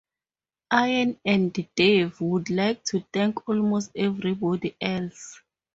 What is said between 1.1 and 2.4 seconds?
and Dave